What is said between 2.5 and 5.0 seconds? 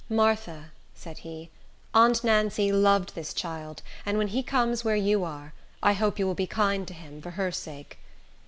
loved this child, and when he comes where